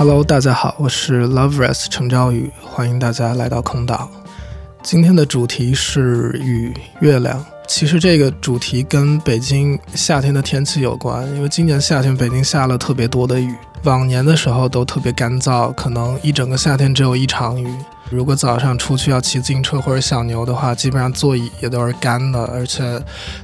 [0.00, 4.08] Hello，大家好，我是 Loveress 程昭宇，欢迎大家来到空岛。
[4.82, 7.44] 今天的主题是雨、月亮。
[7.68, 13.54] 其实这个主题跟北京夏天的天气有关，因为今年夏天北京下了特别多的雨。
[13.82, 17.70] 往年的时候都特别干燥，可能一整个夏天只有一场雨。
[18.08, 22.98] 如果早上出去要骑自行车或者小牛的话，基本上座椅也都是干的，而且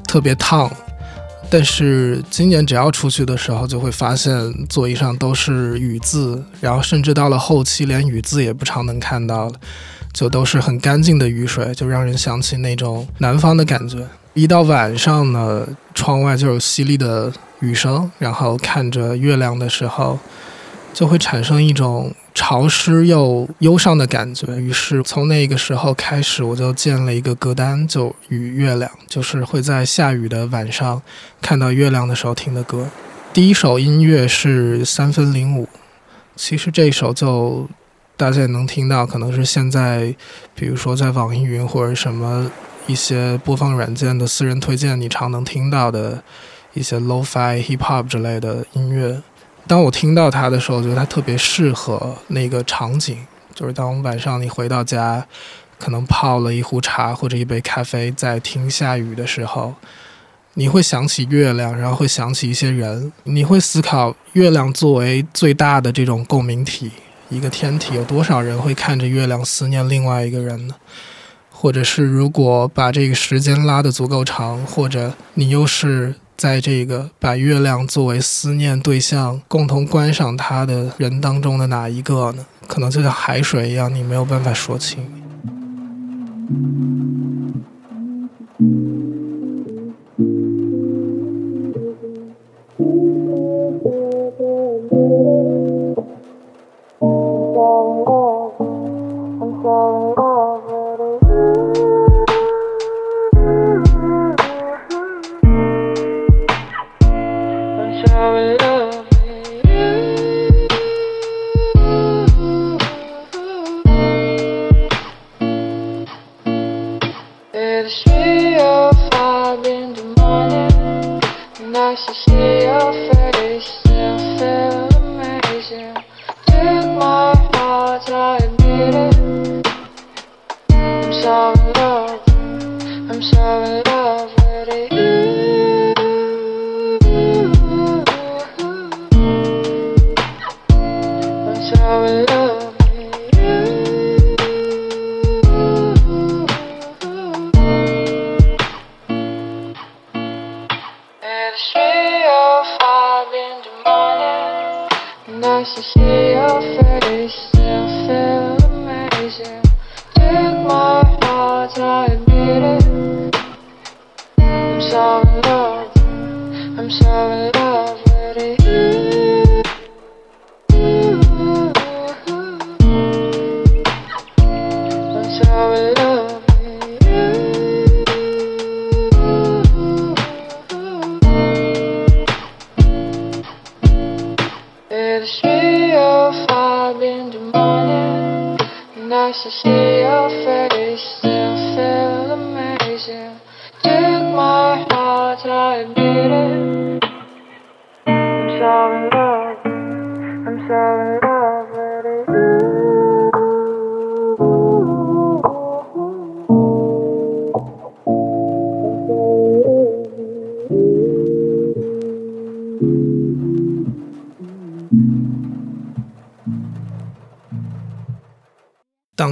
[0.08, 0.70] 特别烫。
[1.48, 9.52] 但是今年只要出去的时候，就会发现座椅上都是雨渍，然后甚至到了后期连雨渍也不常能看到了，
[10.12, 14.06] 就都是很干净的雨水，就让人想起那种南方的感觉。
[14.34, 20.18] 一到晚上呢，窗外就有淅沥的雨声，然后看着月亮的时候，
[20.92, 22.12] 就会产生一种。
[22.36, 31.00] 潮湿又忧伤的感觉，于是从那个时候开始，我就建了一个歌单，就与月亮，就是会在下雨的晚上
[31.40, 32.88] 看到月亮的时候听的歌。
[33.32, 35.66] 第一首音乐是三分零五，
[36.36, 37.66] 其实这首就
[38.18, 40.14] 大家也能听到，可能是现在，
[40.54, 42.52] 比如说在网易云或者什么
[42.86, 46.22] 一些播放软件的私人推荐，你常能听到的
[46.74, 49.22] 一些 lo-fi hip hop 之类的音乐。
[49.68, 53.18] 当我听到它的时候，觉得它特别适合那个场景，
[53.52, 55.26] 就是当晚上你回到家，
[55.78, 59.74] 可能泡了一壶茶或者一杯咖啡，在听下雨的时候，
[60.54, 66.92] 你会想起月亮，然后会想起一些人，你会思考月亮作为最大的这种共鸣体，
[67.28, 70.76] 一个天体，有多少人会看着月亮思念另外一个人呢？
[71.50, 76.14] 或者是如果把这个时间拉得足够长，或者你又是。
[76.36, 82.44] 在这个把月亮作为思念对象、共同观赏它的人当中的哪一个呢？
[82.68, 85.06] 可能就像海水一样，你没有办法说清。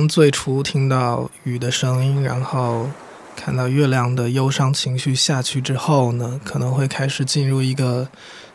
[0.09, 2.89] 最初听到雨的声音，然后
[3.37, 8.09] 看到月亮的忧伤情绪下去之后呢，可能会开始进入一个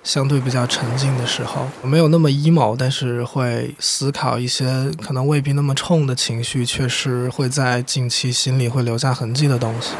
[0.03, 9.93] 相对比较沉静的时候，没有那么 emo，但是会思考一些可能未必那么冲的情绪，确实会在近期心里会留下痕迹的东西。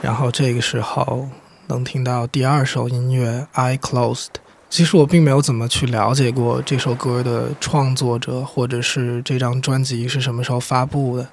[0.00, 1.28] 然后这个时候
[1.68, 4.26] 能听到第二首音乐《Eye Closed》。
[4.72, 11.28] 其实我并没有怎么去了解过这首歌的创作者，或者是这张专辑是什么时候发布的，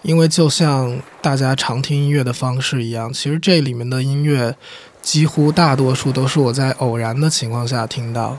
[0.00, 4.56] 因为就像大家常听音乐的方式一样，其实这里面的音乐
[5.02, 8.38] 几乎大多数都是我在偶然的情况下听到。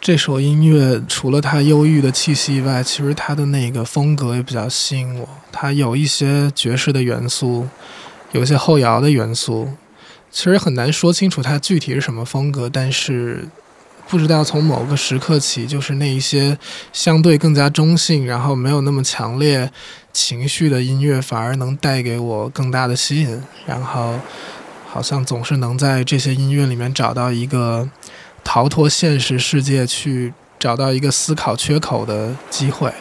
[0.00, 7.68] 这首音乐除了它忧郁的气息以外，其实它的那个风格也比较吸引我，它有一些爵士的元素，
[8.32, 9.68] 有一些后摇的元素。
[10.30, 13.48] 其实很难说清楚它具体是什么风格，但是
[14.08, 16.56] 不知道从某个时刻起，就是那一些
[16.92, 19.70] 相对更加中性，然后没有那么强烈
[20.12, 23.42] 情绪的音乐，反而能带给我更大的吸引。
[23.66, 24.18] 然后
[24.86, 27.88] 好像总是能在这些音乐里面找到一个
[28.42, 32.92] 逃脱现实世界，去找到一个思考缺口的机会。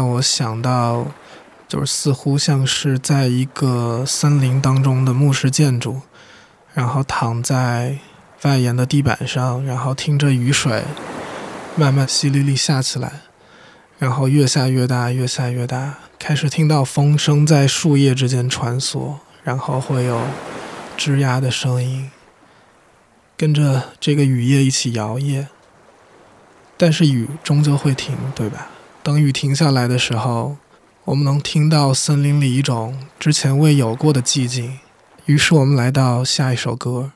[0.00, 1.08] 让我想到，
[1.68, 6.00] 就是似乎像是在一个森林当中的木质建筑，
[6.72, 7.98] 然后躺在
[8.40, 10.84] 外沿的地板上，然后听着雨水
[11.76, 13.12] 慢慢淅沥沥下起来，
[13.98, 20.22] 然后越下越大，越下越大，开始听到风声在树叶之间穿梭，然后会有
[20.96, 22.10] 枝桠的声音，
[23.36, 25.48] 跟着这个雨夜一起摇曳，
[26.78, 28.68] 但是雨终究会停，对吧？
[29.02, 30.58] 等雨停下来的时候，
[31.06, 34.78] 我们能听到森林里一种之前未有过的寂静。
[35.24, 37.12] 于是我们来到下一首歌，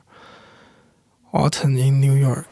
[1.49, 2.43] 《Autumn in New York》。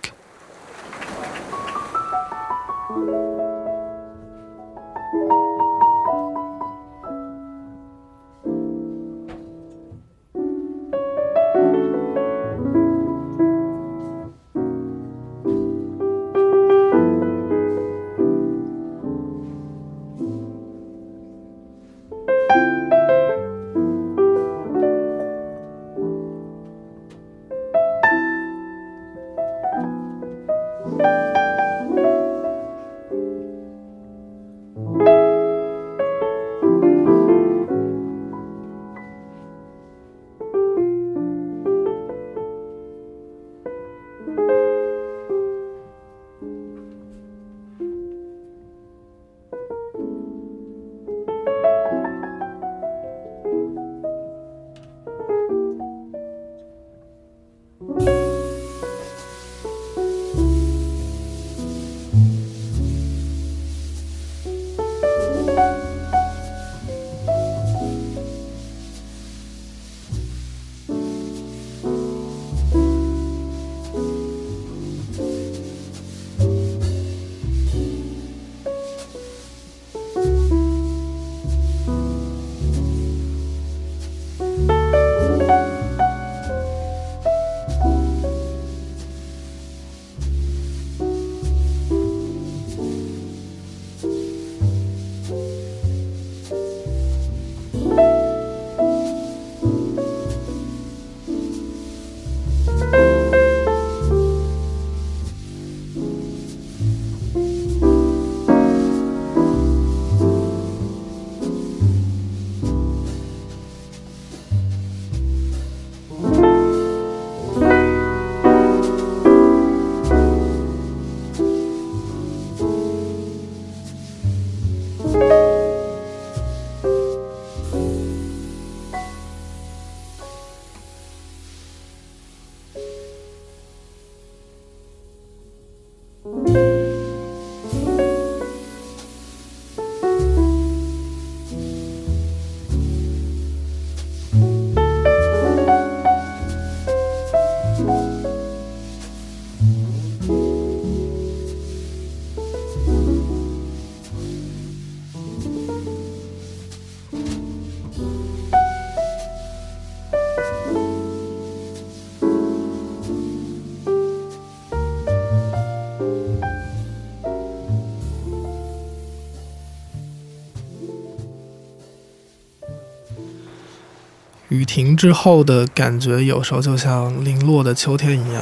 [174.63, 178.41] 雨停之后的感觉，有时候就像零落的秋天一样，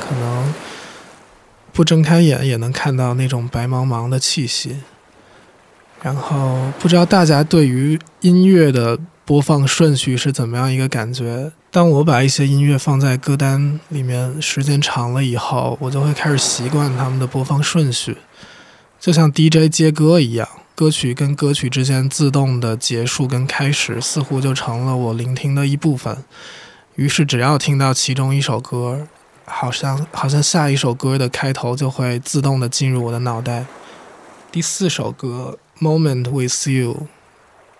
[0.00, 0.54] 可能
[1.74, 4.78] 不睁开眼也能看到那种白茫茫的气息。
[6.00, 11.52] 然后不知道大家对于音乐的播放顺序是怎么样一个感觉？
[11.70, 18.16] 当我把一些音乐放在歌单里面时间长了以后，我就会开始习惯他们的播放顺序，
[18.98, 20.48] 就像 DJ 接歌一样。
[20.78, 26.18] 歌曲跟歌曲之间自动的结束跟开始，似乎就成了我聆听的一部分。
[26.94, 29.08] 于是，只要听到其中一首歌，
[29.44, 33.66] 好像好像下一首歌的开头就会自动的进入我的脑袋。
[34.52, 36.94] 第四首歌《Moment with You》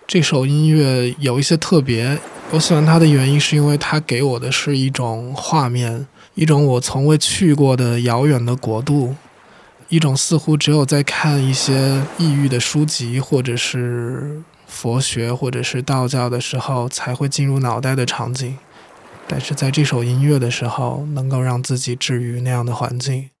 [0.05, 2.19] 这首音乐有一些特别，
[2.51, 9.15] 我喜欢它的原因是因为它给我的是一种画面，一种我从未去过的遥远的国度。
[9.89, 18.55] 一种似乎只有在看一些异域的书籍，或者是佛学，或者是道教的时候才会进入脑袋的场景，
[19.27, 23.31] 但是在这首音乐的时候，能够让自己置于那样的环境。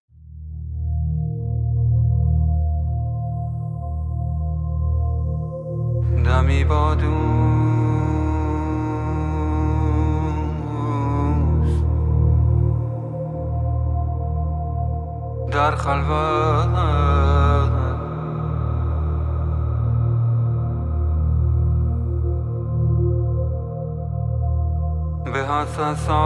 [25.89, 26.18] I thought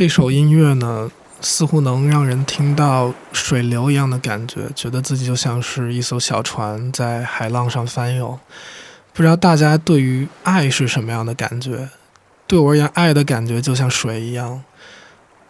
[0.00, 1.10] 这首音乐呢，
[1.42, 8.38] 似乎能让人听到水流一样的感觉，觉得自己就像是一艘小船在海浪上翻涌。
[9.12, 11.90] 不知道大家对于爱是什么样的感觉？
[12.46, 14.64] 对我而言，爱的感觉就像水一样，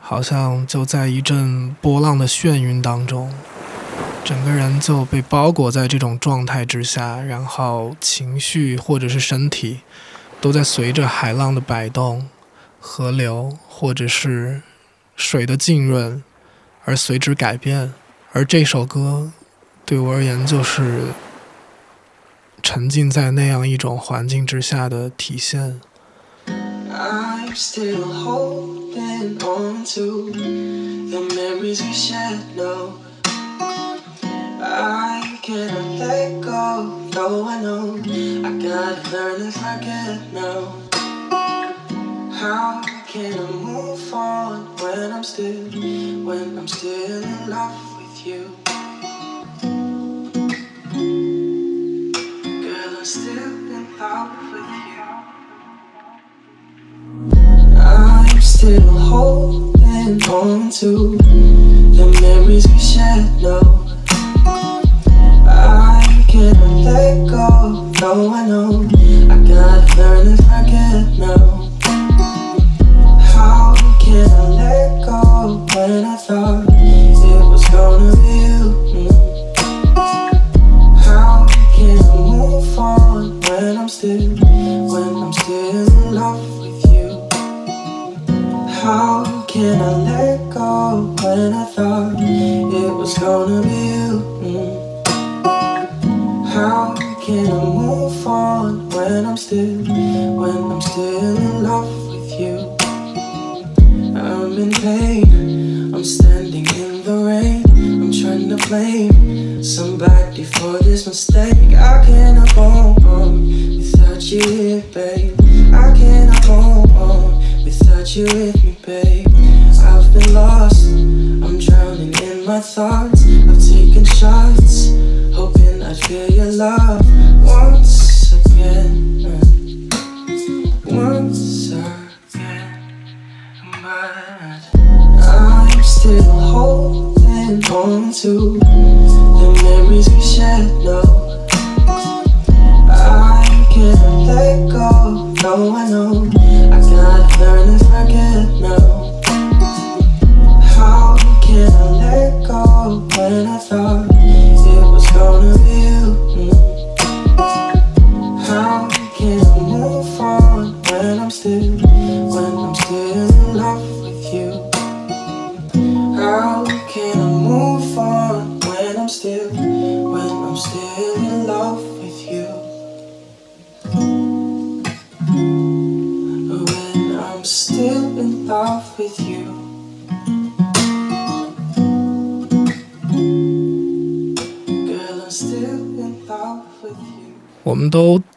[0.01, 3.33] 好像就在一阵波浪的眩晕当中，
[4.25, 9.83] 整个人就被包裹在这种状态之下，然后情绪或者是身体
[10.41, 12.27] 都在随着海浪的摆动。
[12.81, 14.63] 河流，或者是
[15.15, 16.25] 水的浸润，
[16.85, 17.93] 而随之改变。
[18.33, 19.33] 而这首歌，
[19.85, 21.09] 对我而言，就是
[22.63, 25.81] 沉浸在那样一种环境之下的体现。
[42.41, 48.57] How can I move on when I'm still, when I'm still in love with you?
[52.63, 55.05] Girl, I'm still in love with you.
[57.77, 63.43] I'm still holding on to the memories we shared.
[63.43, 63.87] No,
[65.47, 67.93] I can't let go.
[68.01, 68.89] No, I know
[69.29, 71.50] I gotta learn to forget now
[76.31, 76.70] star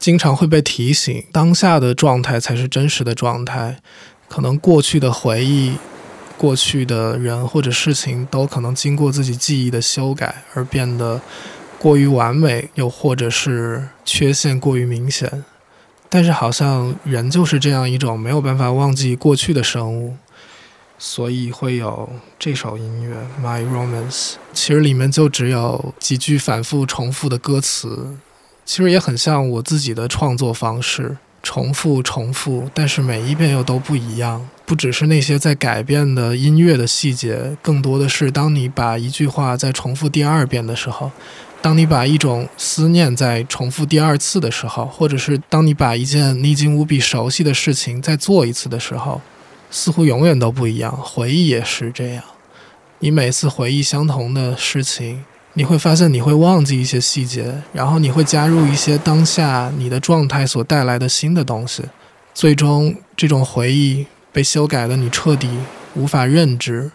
[0.03, 3.77] 经常会被提醒，当下的状态才是真实的状态。
[4.27, 5.77] 可能过去的回忆
[6.37, 11.21] 过去的人或者事情都可能经过自己记忆的修改而变得
[11.79, 15.45] 过于完美，又或者是缺陷过于明显。
[16.09, 20.17] 但是好像人就是这样一种没有办法忘记过去的生物，
[20.99, 24.09] 所以会有这首音乐《My Romance》。
[24.51, 28.17] 其实里面就只有几句反复重复的歌词，
[28.65, 34.47] 其实也很像我自己的创作方式，重复重复，但是每一遍又都不一样。
[34.65, 41.11] 不只是那些在改变的音乐的细节，更多的是当你把一句话再重复第二遍的时候。
[41.61, 49.21] 当你把一种思念再重复第二次的时候，或者是当你把一件你已经无比熟悉的事情再做一次的时候，
[49.71, 50.91] 似乎永远都不一样。
[50.91, 52.23] 回忆也是这样，
[52.99, 55.23] 你每次回忆相同的事情，
[55.55, 61.83] 你会发现你会忘记一些细节，然后你会加入一些当下你的状态所带来的新的东西，
[62.33, 65.47] 最终这种回忆被修改的你彻底
[65.93, 66.91] 无法认知，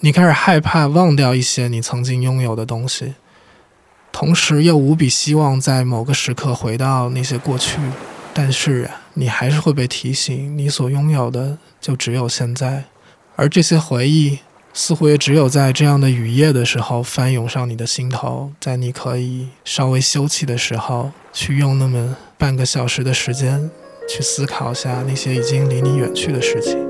[0.00, 3.14] 你开始害怕忘掉一些你曾经拥有的东西。
[4.10, 7.78] 同时又无比希望在某个时刻回到那些过去，
[8.32, 12.84] 但是你还是会被提醒，你所拥有的就只有现在，
[13.36, 14.38] 而这些回忆
[14.80, 23.68] 似乎也只有在这样的雨夜的时候翻涌上你的心头，在你可以稍微休憩的时候，去用那么半个小时的时间
[24.08, 26.87] 去思考下那些已经离你远去的事情。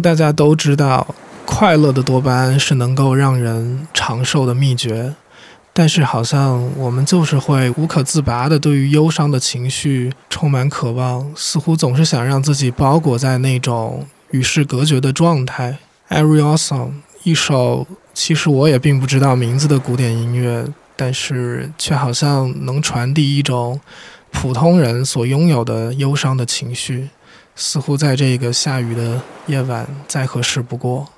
[0.00, 5.14] 大家都知道，快乐的多巴胺是能够让人长寿的秘诀，
[5.72, 15.78] 但是好像我们就是会无可自拔的对于忧伤的情绪充满渴望，似乎总是想让自己包裹在那种与世隔绝的状态。
[16.08, 16.92] Every awesome，
[17.24, 23.80] 一首其实我也并不知道名字的古典音乐，但是却好像能传递一种
[24.32, 27.08] 普通人所拥有的忧伤的情绪。
[27.54, 31.08] 似乎在这个下雨的夜晚，再合适不过。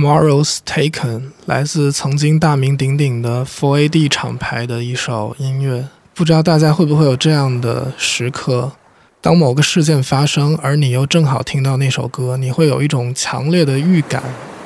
[0.00, 5.88] Tomorrow's Taken 来自曾经大名鼎鼎的 4AD 厂牌的一首音乐。
[6.14, 8.72] 不知道大家会不会有这样的时刻：
[9.20, 14.22] 当某个事件发生，而你又正好听到那首歌，你会有一种强烈的预感，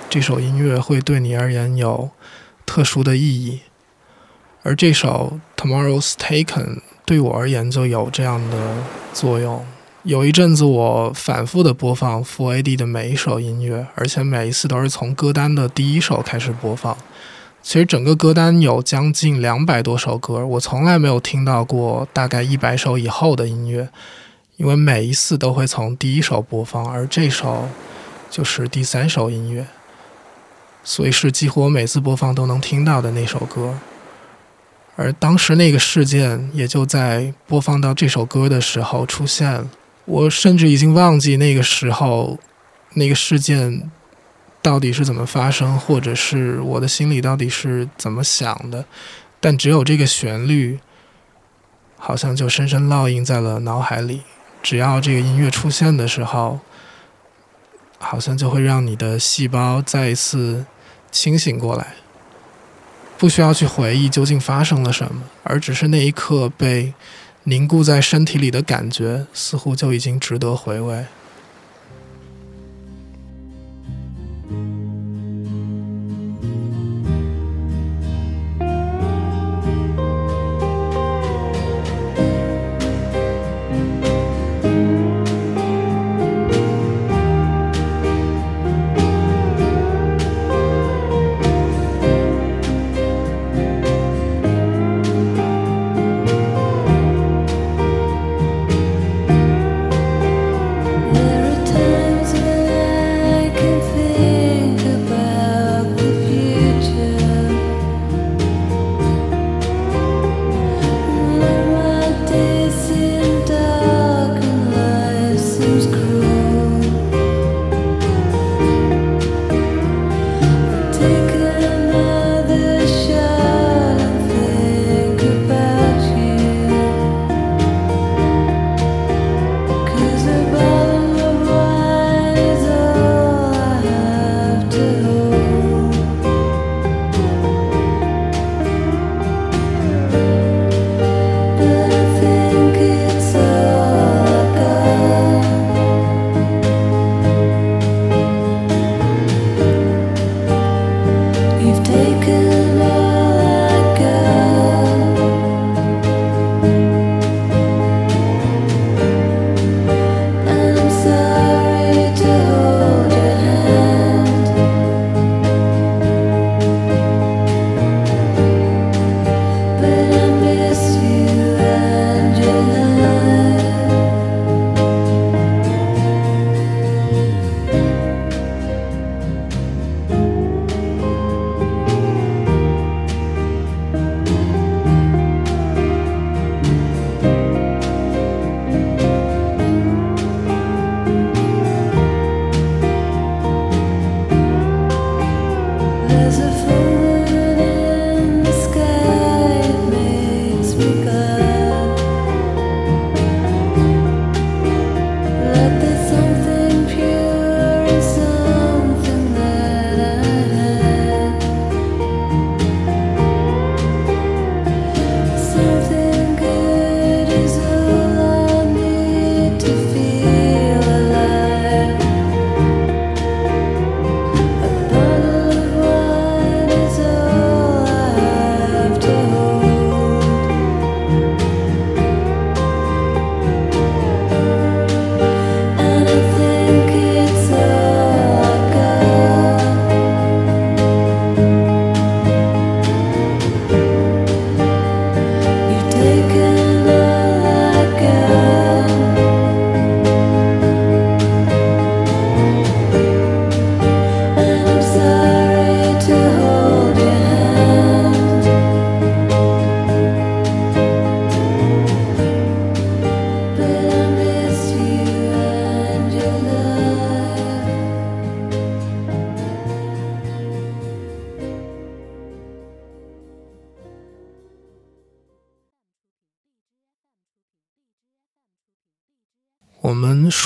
[0.08, 2.10] 这首音乐会对你而言有
[2.64, 3.62] 特殊的意义。
[4.62, 8.76] 而这首 Tomorrow's Taken 对我而言就有这样的
[9.12, 9.66] 作用。
[10.04, 16.94] 有一阵子，我反复的播放 Full AD 的每一首音乐，而且每一次都是从歌单的第一首开始播放。
[17.62, 23.88] 其实整个歌单有将近两百多首歌，我从来没有听到过大概一百首以后的音乐，
[24.58, 27.66] 因为每一次都会从第一首播放，而这首
[28.28, 29.66] 就是第三首音乐，
[30.82, 33.78] 所以是几乎我每次播放都能听到的那首歌。
[34.96, 39.70] 而当时那个事件也就在播放到这首歌的时候出现。
[40.06, 42.38] 我甚至已经忘记那个时候，
[42.92, 43.90] 那个事件
[44.60, 48.84] 到底是怎么发生，或者是我的心里到底是怎么想的。
[49.40, 50.78] 但只有这个旋律，
[51.96, 54.22] 好像就深深烙印在了脑海里。
[54.62, 56.60] 只要这个音乐出现的时候，
[57.98, 60.66] 好像就会让你的细胞再一次
[61.10, 61.94] 清醒过来，
[63.16, 66.92] 不需要去回忆究竟发生了什么，而只是那一刻被。
[67.46, 71.04] 凝固在身体里的感觉，似乎就已经值得回味。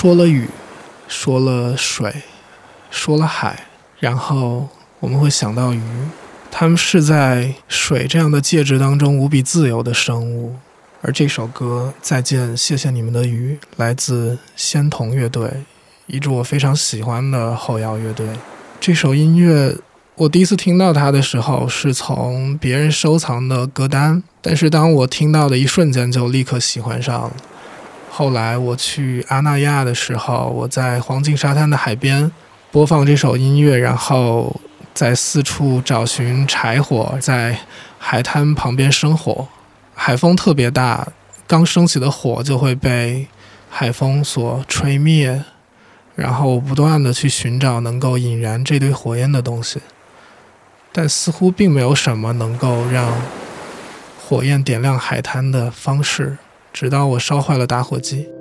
[0.01, 0.47] 说了雨，
[1.09, 2.23] 说了水，
[2.89, 3.65] 说了海，
[3.99, 4.69] 然后
[5.01, 5.81] 我们会想到鱼，
[6.49, 10.55] 它们是在水这样的介质当中无比自由的生物。
[11.01, 15.51] 而这首歌《再见，谢谢你们的鱼》来自仙童乐队，
[16.07, 18.25] 一支我非常喜欢的后摇乐队。
[18.79, 19.75] 这首音乐
[20.15, 27.33] 我第一次听到它的时候是从别人收藏的歌单，但是当我听到的一瞬间就立刻喜欢上了。
[28.19, 32.29] 后来我去阿那亚的时候，我在黄金沙滩的海边
[32.69, 34.59] 播放这首音乐，然后
[34.93, 37.57] 在四处找寻柴火，在
[37.97, 39.47] 海滩旁边生火。
[39.93, 41.07] 海风特别大，
[41.47, 43.25] 刚升起的火就会被
[43.69, 45.41] 海风所吹灭，
[46.13, 49.79] 然后不断的去寻找能够引燃这堆火焰的东西，
[50.91, 53.13] 但似乎并没有什么能够让
[54.21, 56.37] 火焰点亮海滩的方式，
[56.79, 58.38] 直到我烧坏了打火机。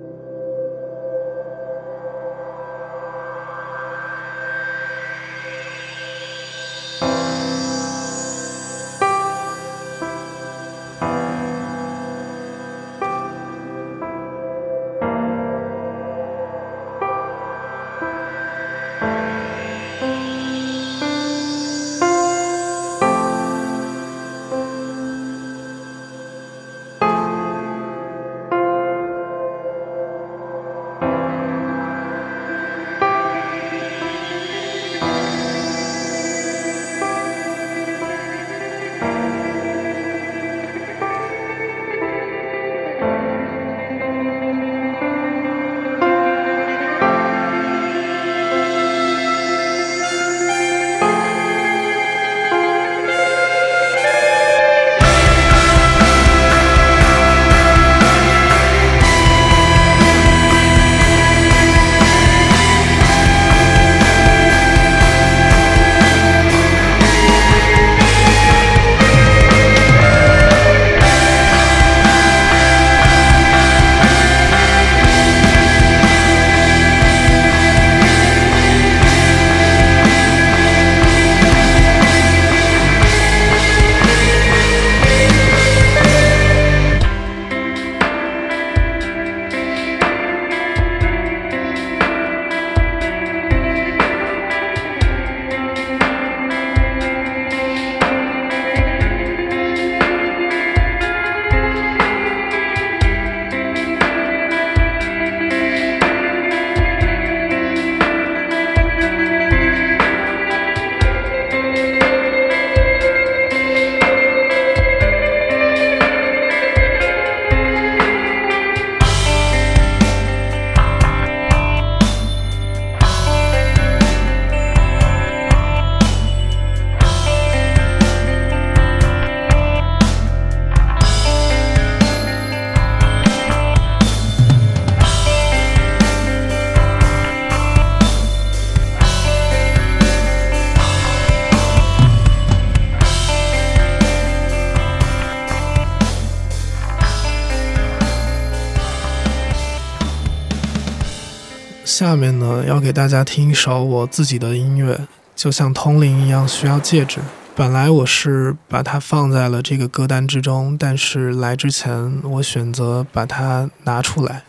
[151.99, 157.19] 下面呢，要给大家听一首我自己的音乐，就像通灵一样，需要介质。
[157.57, 164.45] 本来我是把它放在了这个歌单之中，但是来之前我选择把它拿出来，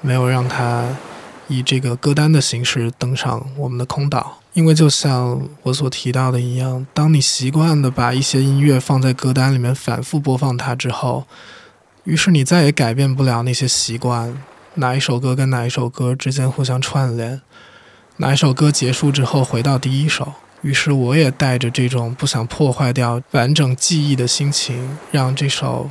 [0.00, 0.84] 没有让它
[1.48, 4.38] 以这个歌单的形式登上我们的空岛。
[4.52, 11.26] 因为就像我所提到的一样，当你习惯的把一些音乐放在歌单里面反复播放它之后，
[12.04, 14.40] 于是你再也改变不了那些习惯。
[14.78, 17.40] 哪一首歌跟哪一首歌之间互相串联？
[18.18, 20.34] 哪一首歌结束之后回到第一首？
[20.60, 25.88] 于是我也带着这种不想破坏掉完整记忆的心情，让这首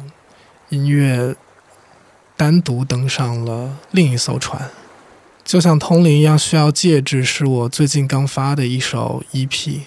[0.70, 1.36] 音乐
[2.38, 4.70] 单独登上了另一艘船。
[5.44, 9.80] 就像通灵一样，需要介质是我最近刚发的一首 EP。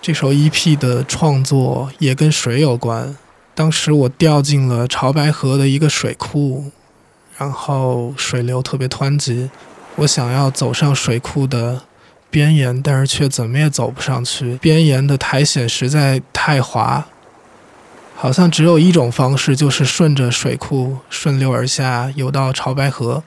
[0.00, 3.16] 这首 EP 的创作也跟水有关。
[3.54, 6.70] 当时我掉进了潮白河的一个水库。
[7.36, 9.50] 然后水流特别湍急，
[9.96, 11.82] 我想要走上水库的
[12.30, 14.56] 边沿，但是却怎么也走不上去。
[14.58, 17.06] 边沿的苔藓实在太滑，
[18.14, 23.24] 好像只有一种方式，就是顺着水库顺流而下，游到潮白河。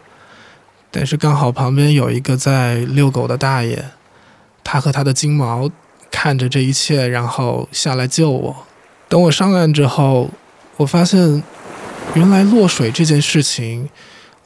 [0.89, 3.84] 但是刚好旁边有一个在遛狗的大爷，
[4.64, 5.70] 他和他的金毛
[6.10, 8.55] 看着这一切，然后下来救我。
[9.10, 10.30] 等我上岸之后，
[10.78, 11.43] 我发现。
[12.16, 13.89] 原来落水这件事情，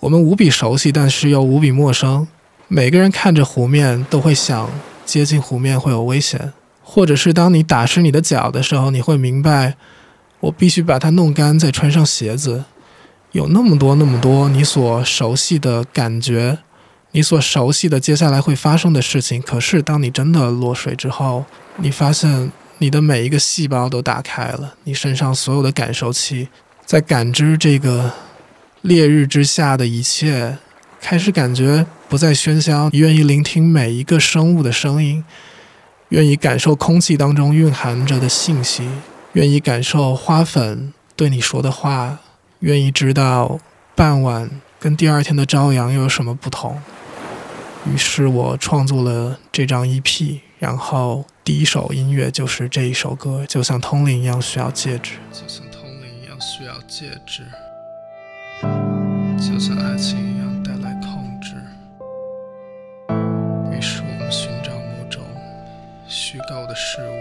[0.01, 2.27] 我们无比熟悉，但是又无比陌生。
[2.67, 4.69] 每个人看着湖面，都会想
[5.05, 6.51] 接近湖面会有危险，
[6.83, 9.75] 或者是当你打湿你的脚的时候，你会明白，
[10.41, 12.65] 我必须把它弄干再穿上鞋子。
[13.31, 16.57] 有那么多那么多你所熟悉的感觉，
[17.11, 19.41] 你所熟悉的接下来会发生的事情。
[19.41, 21.45] 可是当你真的落水之后，
[21.77, 26.49] 你发现你的每一个细胞都打开了，你身上所有的感受器
[26.91, 28.11] 在感知这个
[28.81, 30.57] 烈日之下的一切。
[30.99, 35.23] 开始感觉不再喧嚣，愿意聆听每一个生物的声音，
[36.09, 38.89] 愿意感受空气当中蕴含着的信息，
[39.31, 42.19] 愿意感受花粉对你说的话，
[42.59, 43.57] 愿意知道
[43.95, 46.77] 傍晚跟第二天的朝阳又有什么不同。
[47.89, 55.13] 于是我创作了这张 EP，然后第一首音乐就是这一首歌，就像通灵一样需要戒指，
[56.41, 57.45] 需要戒指。
[59.37, 61.55] 就像爱情一样带来控制。
[63.71, 65.23] 于是我们寻找某种
[66.07, 67.20] 虚构的事物。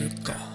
[0.00, 0.49] magical.